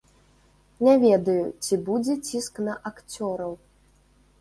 Не 0.87 0.95
ведаю, 1.03 1.45
ці 1.65 1.79
будзе 1.91 2.19
ціск 2.27 2.53
на 2.71 2.81
акцёраў. 2.95 3.51